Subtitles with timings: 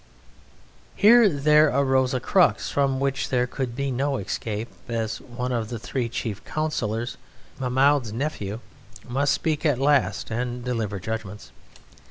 [0.95, 5.69] Here there arose a crux from which there could be no escape, as one of
[5.69, 7.17] the three chief councillors,
[7.59, 8.61] Mahmoud's Nephew,
[9.07, 11.51] must speak at last and deliver judgments!